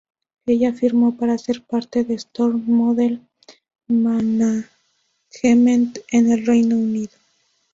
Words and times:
Ella 0.47 0.73
firmó 0.73 1.15
para 1.15 1.37
ser 1.37 1.63
parte 1.63 2.03
de 2.03 2.15
Storm 2.15 2.63
Model 2.67 3.21
Management 3.85 5.95
en 6.09 6.31
el 6.31 6.43
Reino 6.43 6.75
Unido. 6.75 7.11